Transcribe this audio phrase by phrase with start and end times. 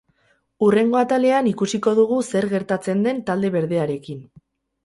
[0.67, 4.27] Hurrengo atalean ikusiko dugu zer gertatzen den talde berdearekin.